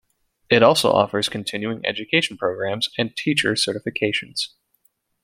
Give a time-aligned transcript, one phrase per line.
[0.49, 4.47] It also offers continuing education programs, and teacher certifications.